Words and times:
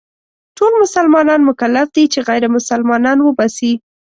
ټول 0.57 0.71
مسلمانان 0.83 1.41
مکلف 1.49 1.87
دي 1.95 2.05
چې 2.13 2.19
غير 2.27 2.43
مسلمانان 2.57 3.17
وباسي. 3.21 3.73